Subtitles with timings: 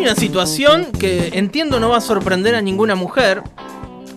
[0.00, 3.42] una situación que entiendo no va a sorprender a ninguna mujer.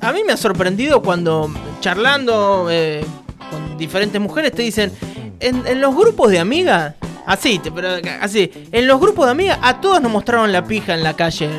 [0.02, 3.04] A mí me ha sorprendido cuando charlando eh,
[3.50, 4.92] con diferentes mujeres te dicen,
[5.40, 7.90] en, los grupos de amigas, así, pero
[8.22, 11.50] así, en los grupos de amigas a todas nos mostraron la pija en la calle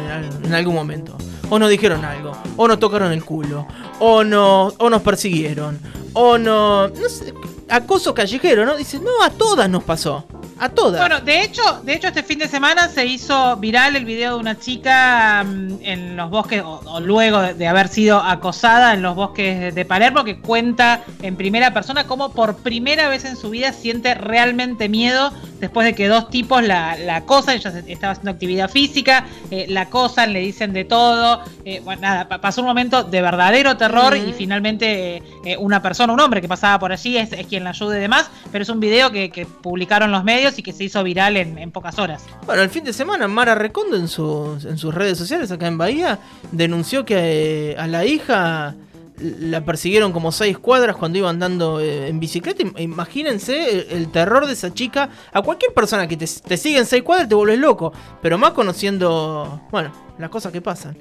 [0.45, 1.17] en, algún momento.
[1.51, 3.67] O nos dijeron algo, o nos tocaron el culo,
[3.99, 5.79] o, no, o nos persiguieron,
[6.15, 7.35] o no, no sé,
[7.69, 8.77] acoso callejero, ¿no?
[8.77, 10.25] Dicen, no, a todas nos pasó.
[10.63, 11.01] A todas.
[11.01, 14.39] Bueno, de hecho, de hecho este fin de semana se hizo viral el video de
[14.39, 19.75] una chica mm, en los bosques, o, luego de, haber sido acosada en los bosques
[19.75, 24.15] de Palermo, que cuenta en primera persona cómo por primera vez en su vida siente
[24.15, 29.27] realmente miedo después de que dos tipos la, la acosan, ella estaba haciendo actividad física,
[29.51, 31.41] eh, la acosan, le dicen de todo.
[31.65, 36.19] Eh, bueno, nada, pasó un momento de verdadero terror y finalmente eh, una persona, un
[36.19, 39.13] hombre que pasaba por allí es, quien la ayude y demás, pero es un video
[39.13, 42.25] que, que publicaron los medios y que se hizo viral en, pocas horas.
[42.47, 46.19] Bueno, el fin de semana Mara Recondo en sus, redes sociales acá en Bahía
[46.51, 48.75] denunció que eh, a la hija
[49.19, 52.65] la persiguieron como seis cuadras cuando iba andando eh, en bicicleta.
[52.79, 55.11] Imagínense el, terror de esa chica.
[55.33, 57.93] A cualquier persona que te, te en seis cuadras te vuelves loco.
[58.21, 60.97] Pero más conociendo, bueno, las cosas que pasan.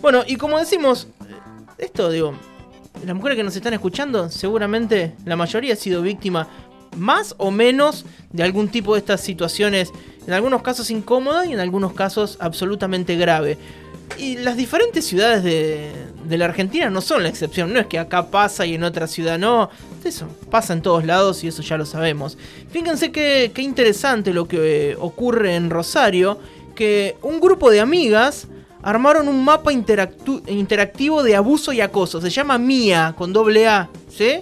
[0.00, 1.08] Bueno, y como decimos,
[1.78, 2.34] esto digo,
[3.04, 6.46] las mujeres que nos están escuchando, seguramente la mayoría ha sido víctima
[6.96, 9.90] más o menos de algún tipo de estas situaciones,
[10.26, 13.58] en algunos casos incómodas y en algunos casos absolutamente grave.
[14.18, 18.26] Y las diferentes ciudades de, la Argentina no son la excepción, no es que acá
[18.26, 19.70] pasa y en otra ciudad no,
[20.04, 22.38] eso pasa en todos lados y eso ya lo sabemos.
[22.70, 26.38] Fíjense qué, interesante lo que ocurre en Rosario,
[26.74, 28.46] que un grupo de amigas
[28.82, 34.40] armaron un mapa interactivo de abuso y acoso, se llama MIA con doble A, ¿sí?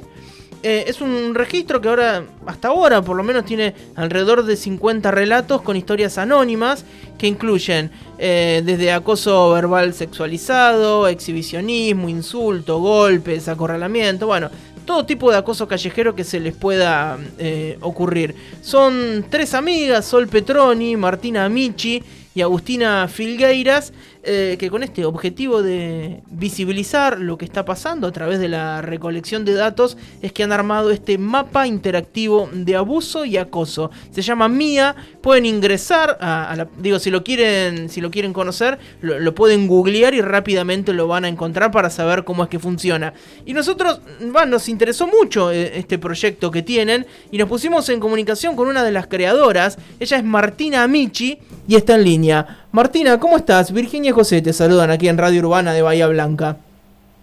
[0.62, 5.10] Eh, es un registro que ahora, hasta ahora por lo menos, tiene alrededor de 50
[5.10, 6.84] relatos con historias anónimas
[7.16, 14.50] que incluyen eh, desde acoso verbal sexualizado, exhibicionismo, insulto, golpes, acorralamiento, bueno,
[14.84, 18.34] todo tipo de acoso callejero que se les pueda eh, ocurrir.
[18.60, 22.02] Son tres amigas, Sol Petroni, Martina Amici
[22.34, 23.92] y Agustina Filgueiras,
[24.22, 28.82] eh, que con este objetivo de visibilizar lo que está pasando a través de la
[28.82, 33.90] recolección de datos es que han armado este mapa interactivo de abuso y acoso.
[34.10, 38.78] Se llama MIA, pueden ingresar a, la, digo si lo quieren si lo quieren conocer,
[39.00, 43.14] lo, pueden googlear y rápidamente lo van a encontrar para saber cómo es que funciona.
[43.46, 48.54] Y nosotros, nos interesó mucho eh, este proyecto que tienen y nos pusimos en comunicación
[48.54, 49.78] con una de las creadoras.
[49.98, 52.59] Ella es Martina Amici y está en línea.
[52.72, 53.72] Martina, ¿cómo estás?
[53.72, 56.56] Virginia y José te saludan aquí en Radio Urbana de Bahía Blanca.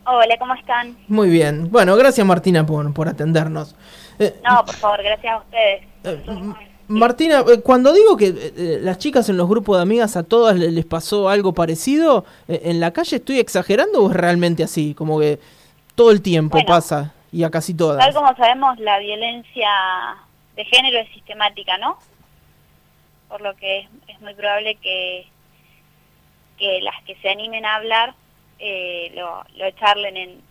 [0.06, 0.98] Hola, ¿cómo están?
[1.08, 1.72] Muy bien.
[1.72, 3.74] Bueno, gracias Martina por, por atendernos.
[4.20, 5.84] Eh, no, por favor, gracias a ustedes.
[6.04, 6.54] Eh,
[6.90, 10.86] Martina, eh, cuando digo que las chicas en los grupos de amigas a todas les
[10.86, 14.94] pasó algo parecido, ¿en la calle estoy exagerando o es realmente así?
[14.96, 15.40] Como que
[15.96, 18.00] todo el tiempo pasa y a casi todas.
[18.00, 19.70] Tal como sabemos, la violencia
[20.58, 21.98] de género es sistemática, ¿no?
[23.30, 25.26] Por lo que es muy probable que
[26.58, 28.14] que las que se animen a hablar
[28.60, 30.42] eh, lo, lo charlen en,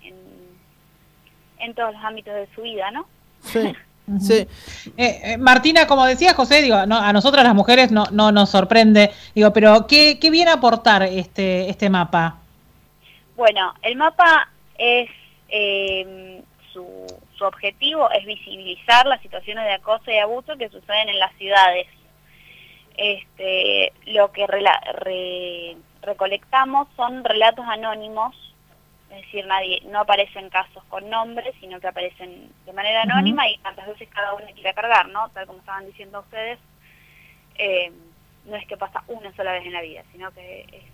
[1.59, 3.07] en, todos los ámbitos de su vida, ¿no?
[3.43, 3.73] Sí.
[4.21, 4.47] Sí.
[4.97, 9.11] Eh, eh, Martina, como decía José, digo, a nosotras las mujeres no, no nos sorprende,
[9.35, 12.37] digo, pero ¿qué, ¿qué, viene a aportar este, este mapa?
[13.35, 15.11] Bueno, el mapa es,
[15.49, 16.41] em,
[16.73, 16.87] su,
[17.37, 21.89] su objetivo es visibilizar las situaciones de acoso y abuso que suceden en las ciudades.
[22.97, 28.35] Este, lo que re, recolectamos son relatos anónimos,
[29.11, 33.59] es decir, nadie no aparecen casos con nombres, sino que aparecen de manera anónima y
[33.59, 35.29] tantas veces cada uno quiere cargar, ¿no?
[35.31, 36.59] Tal como estaban diciendo ustedes,
[37.59, 37.93] eh,
[38.47, 40.85] no es que pasa una sola vez en la vida, sino que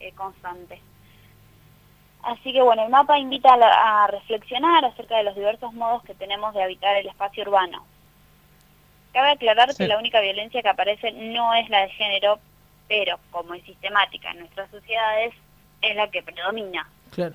[0.00, 0.80] es constante.
[2.22, 6.54] Así que bueno, el mapa invita a, reflexionar acerca de los diversos modos que tenemos
[6.54, 7.84] de habitar el espacio urbano.
[9.12, 12.40] Cabe aclarar que la única violencia que aparece no es la de género,
[12.88, 15.34] pero como es sistemática en nuestras sociedades,
[15.82, 16.88] es la que predomina.
[17.10, 17.34] Claro.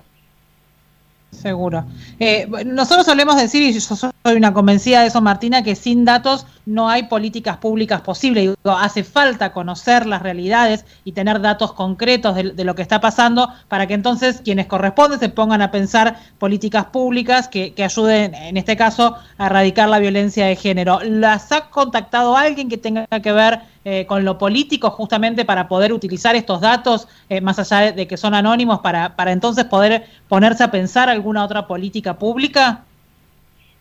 [1.30, 1.84] Seguro.
[2.18, 6.44] Eh, nosotros solemos decir, y yo soy una convencida de eso, Martina, que sin datos
[6.66, 8.56] no hay políticas públicas posibles.
[8.64, 13.86] hace falta conocer las realidades y tener datos concretos de, lo que está pasando para
[13.86, 19.16] que entonces quienes corresponden se pongan a pensar políticas públicas que, ayuden, en este caso,
[19.38, 20.98] a erradicar la violencia de género.
[21.02, 25.94] ¿Las ha contactado alguien que tenga que ver eh, con lo político justamente para poder
[25.94, 30.62] utilizar estos datos, eh, más allá de que son anónimos, para, para entonces poder ponerse
[30.64, 32.84] a pensar alguna otra política pública?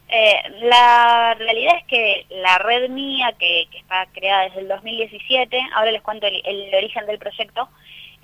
[0.07, 5.91] Eh, la realidad es que la red mía, que, está creada desde el 2017, ahora
[5.91, 7.67] les cuento el, origen del proyecto,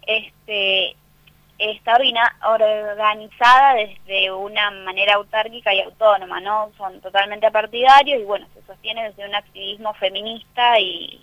[0.08, 0.96] este,
[1.60, 1.98] está
[2.50, 6.72] organizada desde una manera autárquica y autónoma, ¿no?
[6.78, 11.22] Son totalmente partidarios y bueno, se sostiene desde un activismo feminista y,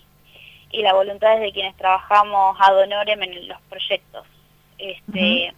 [0.80, 4.26] la voluntad de quienes trabajamos ad honorem en los proyectos.
[4.78, 5.52] Este,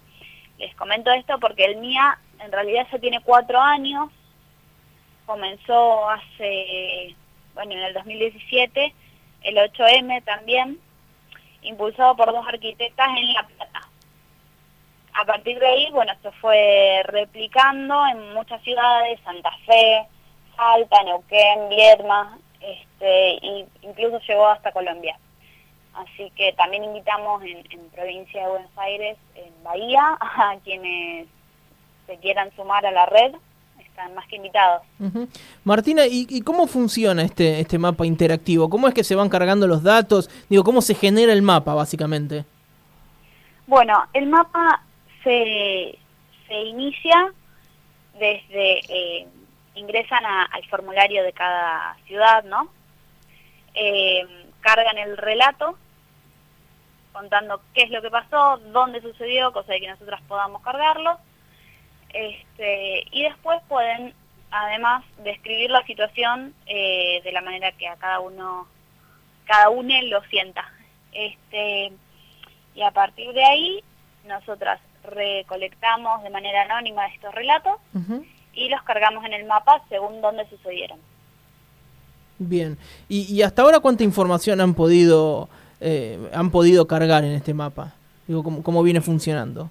[0.58, 4.10] Les comento esto porque el MIA en realidad ya tiene cuatro años,
[5.26, 7.14] comenzó hace,
[7.54, 8.92] bueno, en el 2017,
[9.42, 10.78] el 8M también,
[11.62, 13.80] impulsado por dos arquitectas en La Plata.
[15.14, 20.06] A partir de ahí, bueno, se fue replicando en muchas ciudades, Santa Fe,
[20.56, 25.18] Salta, Neuquén, Viedma, este, e incluso llegó hasta Colombia.
[25.94, 31.28] Así que también invitamos en, en provincia de Buenos Aires, en Bahía, a quienes
[32.06, 33.34] se quieran sumar a la red
[33.94, 34.82] están más que invitados.
[35.62, 38.68] Martina, ¿y, cómo funciona este, este mapa interactivo?
[38.68, 40.28] ¿Cómo es que se van cargando los datos?
[40.48, 42.44] Digo, ¿cómo se genera el mapa, básicamente?
[43.68, 44.82] Bueno, el mapa
[45.22, 45.96] se,
[46.48, 47.32] se inicia
[48.14, 49.28] desde, eh,
[49.74, 52.68] ingresan al formulario de cada ciudad, ¿no?
[53.74, 54.26] Eh,
[54.60, 55.76] cargan el relato
[57.12, 61.18] contando qué es lo que pasó, dónde sucedió, cosa de que nosotros podamos cargarlo
[62.14, 64.14] este, y después pueden,
[64.50, 68.68] además, describir la situación eh, de la manera que a cada uno,
[69.44, 70.64] cada uno lo sienta.
[71.12, 71.92] Este,
[72.74, 73.84] y a partir de ahí,
[74.26, 77.78] nosotras recolectamos de manera anónima estos relatos
[78.54, 80.98] y los cargamos en el mapa según dónde sucedieron.
[82.38, 82.78] Bien.
[83.08, 85.48] ¿Y, hasta ahora cuánta información han podido
[85.80, 87.92] eh, han podido cargar en este mapa?
[88.26, 89.70] Digo, ¿cómo, cómo viene funcionando?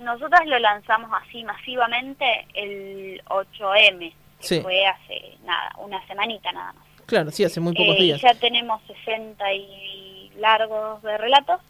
[0.00, 6.84] Nosotras lo lanzamos así masivamente el 8M, que fue hace nada, una semanita nada más.
[7.06, 8.20] Claro, sí, hace muy pocos eh, días.
[8.20, 11.60] Ya tenemos 60 y largos de relatos,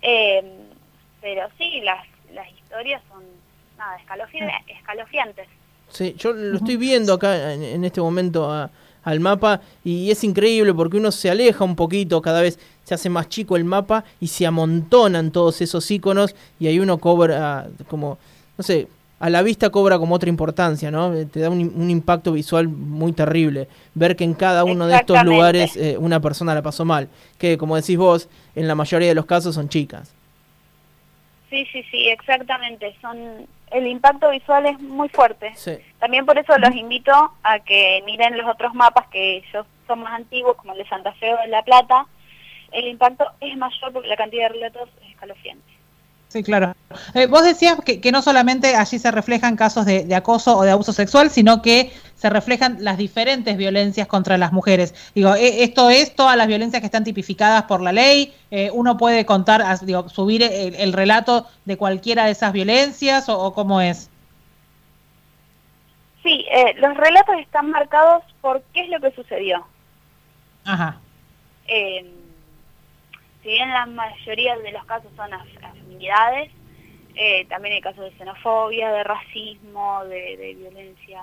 [0.00, 0.42] eh,
[1.20, 3.22] pero sí, las, las historias son
[3.78, 5.48] nada, escalofriantes.
[5.92, 8.50] Sí, yo lo estoy viendo acá en, este momento
[9.04, 13.10] al mapa y es increíble porque uno se aleja un poquito cada vez se hace
[13.10, 18.18] más chico el mapa y se amontonan todos esos iconos y ahí uno cobra como,
[18.56, 18.88] no sé,
[19.20, 21.12] a la vista cobra como otra importancia, ¿no?
[21.26, 23.68] Te da un, impacto visual muy terrible.
[23.94, 27.56] Ver que en cada uno de estos lugares eh, una persona la pasó mal, que
[27.56, 30.10] como decís vos, en la mayoría de los casos son chicas.
[31.52, 32.96] Sí, sí, sí, exactamente.
[33.02, 35.52] Son el impacto visual es muy fuerte.
[35.98, 37.12] También por eso los invito
[37.42, 41.12] a que miren los otros mapas que ellos son más antiguos, como el de Santa
[41.12, 42.06] Fe o de La Plata,
[42.70, 45.71] el impacto es mayor porque la cantidad de relatos es escalofriante.
[46.32, 46.74] Sí, claro.
[47.12, 50.94] Eh, vos decías que, no solamente allí se reflejan casos de, acoso o de abuso
[50.94, 54.94] sexual, sino que se reflejan las diferentes violencias contra las mujeres.
[55.14, 58.32] Digo, eh, esto es todas las violencias que están tipificadas por la ley.
[58.50, 63.82] Eh, uno puede contar, digo, subir el, relato de cualquiera de esas violencias o, cómo
[63.82, 64.08] es.
[66.22, 66.46] Sí,
[66.78, 69.66] los relatos están marcados por qué es lo que sucedió.
[70.64, 70.96] Ajá
[73.42, 76.50] si bien la mayoría de los casos son afinidades,
[77.14, 81.22] eh, también hay casos de xenofobia, de racismo, de, violencia,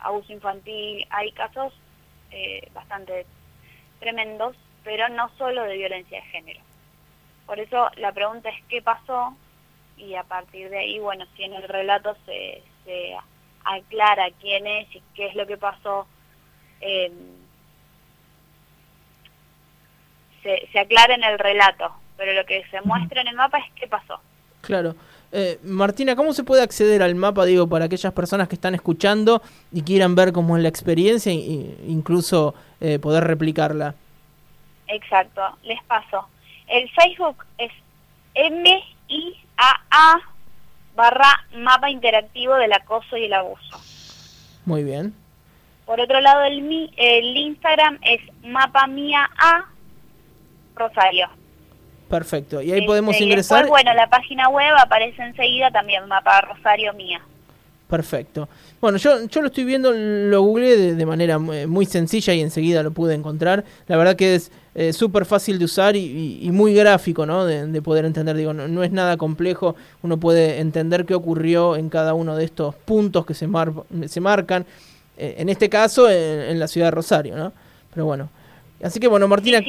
[0.00, 1.72] abuso infantil, hay casos
[2.32, 3.26] eh, bastante
[3.98, 6.60] tremendos, pero no solo de violencia de género.
[7.46, 9.36] Por eso la pregunta es qué pasó
[9.96, 13.16] y a partir de ahí, bueno, si en el relato se, se
[13.64, 16.06] aclara quién es y qué es lo que pasó,
[16.80, 17.12] eh,
[20.42, 23.72] se, se aclara en el relato, pero lo que se muestra en el mapa es
[23.74, 24.20] qué pasó.
[24.60, 24.94] Claro.
[25.32, 29.42] Eh, Martina, ¿cómo se puede acceder al mapa, digo, para aquellas personas que están escuchando
[29.70, 31.36] y quieran ver cómo es la experiencia e
[31.86, 33.94] incluso eh, poder replicarla?
[34.88, 36.26] Exacto, les paso.
[36.66, 37.70] El Facebook es
[38.34, 40.20] M-I-A-A
[40.96, 43.80] barra mapa interactivo del acoso y el abuso.
[44.66, 45.14] Muy bien.
[45.86, 49.66] Por otro lado, el, el Instagram es mapa mía A
[50.74, 51.28] Rosario.
[52.08, 53.68] Perfecto, y ahí podemos este, ingresar.
[53.68, 57.20] bueno, la página web aparece enseguida también, mapa Rosario mía.
[57.90, 58.48] Perfecto.
[58.80, 62.92] Bueno, yo, yo lo estoy viendo, lo googleé de, manera muy sencilla y enseguida lo
[62.92, 63.64] pude encontrar.
[63.88, 67.44] La verdad que es eh, súper fácil de usar y, muy gráfico, ¿no?
[67.44, 68.36] De, poder entender.
[68.36, 69.74] Digo, no, es nada complejo.
[70.02, 73.72] Uno puede entender qué ocurrió en cada uno de estos puntos que se, mar,
[74.06, 74.64] se marcan.
[75.18, 77.52] Eh, en este caso, en, la ciudad de Rosario, ¿no?
[77.92, 78.30] Pero bueno.
[78.82, 79.60] Así que bueno, Martina,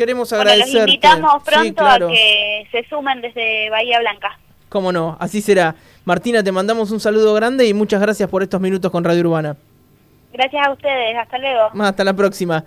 [0.00, 0.72] queremos agradecerte.
[0.72, 4.38] Bueno, los invitamos pronto a que se sumen desde Bahía Blanca.
[4.70, 5.74] Cómo no, así será.
[6.06, 9.56] Martina, te mandamos un saludo grande y muchas gracias por estos minutos con Radio Urbana.
[10.32, 11.70] Gracias a ustedes, hasta luego.
[11.82, 12.64] Hasta la próxima.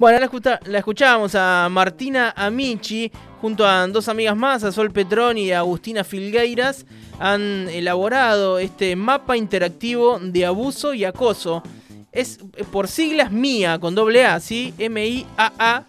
[0.00, 5.38] Bueno, la, la escuchábamos a Martina Amici junto a dos amigas más, a Sol Petrón
[5.38, 6.86] y a Agustina Filgueiras,
[7.20, 11.62] han elaborado este mapa interactivo de abuso y acoso.
[12.10, 12.38] Es
[12.72, 14.74] por siglas MIA, con doble A, ¿sí?
[14.78, 15.84] M-I-A-A,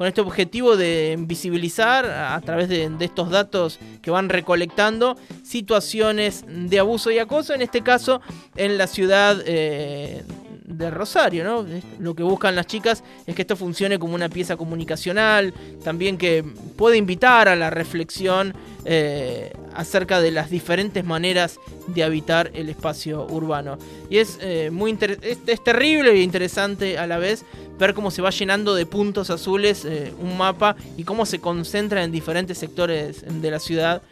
[0.00, 6.78] con este objetivo de visibilizar a través de, estos datos que van recolectando situaciones de
[6.78, 8.22] abuso y acoso, en este caso
[8.56, 10.24] en la ciudad eh,
[10.64, 11.66] de Rosario, ¿no?
[11.98, 15.52] Lo que buscan las chicas es que esto funcione como una pieza comunicacional,
[15.84, 16.46] también que
[16.78, 18.54] puede invitar a la reflexión
[18.86, 23.78] eh, acerca de las diferentes maneras de habitar el espacio urbano.
[24.10, 27.44] Y es eh, muy es, terrible e interesante a la vez
[27.78, 32.04] ver cómo se va llenando de puntos azules eh, un mapa y cómo se concentra
[32.04, 34.02] en diferentes sectores de la ciudad.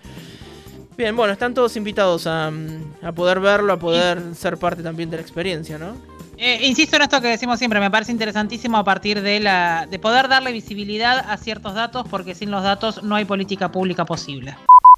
[0.96, 2.50] Bien, bueno, están todos invitados a,
[3.02, 5.94] a poder verlo, a poder ser parte también de la experiencia, ¿no?
[6.38, 9.98] Eh, insisto en esto que decimos siempre, me parece interesantísimo a partir de, la, de
[9.98, 14.56] poder darle visibilidad a ciertos datos, porque sin los datos no hay política pública posible.